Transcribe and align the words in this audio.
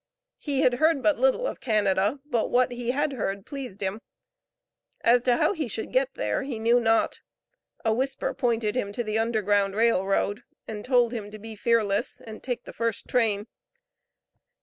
He 0.39 0.61
had 0.61 0.73
heard 0.81 1.03
but 1.03 1.19
little 1.19 1.45
of 1.45 1.59
Canada, 1.59 2.19
but 2.25 2.49
what 2.49 2.71
he 2.71 2.89
had 2.89 3.13
heard 3.13 3.45
pleased 3.45 3.81
him. 3.81 4.01
As 5.01 5.21
to 5.21 5.37
how 5.37 5.53
he 5.53 5.67
should 5.67 5.93
get 5.93 6.15
there, 6.15 6.41
he 6.41 6.57
knew 6.57 6.79
not; 6.79 7.21
a 7.85 7.93
whisper 7.93 8.33
pointed 8.33 8.73
him 8.75 8.91
to 8.93 9.03
the 9.03 9.19
Underground 9.19 9.75
Rail 9.75 10.03
Road, 10.03 10.41
and 10.67 10.83
told 10.83 11.11
him 11.13 11.29
to 11.29 11.37
be 11.37 11.55
fearless 11.55 12.19
and 12.19 12.41
take 12.41 12.63
the 12.63 12.73
first 12.73 13.07
train. 13.07 13.45